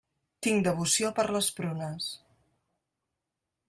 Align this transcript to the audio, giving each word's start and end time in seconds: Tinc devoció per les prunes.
Tinc 0.47 0.63
devoció 0.67 1.11
per 1.19 1.27
les 1.37 1.51
prunes. 1.61 2.11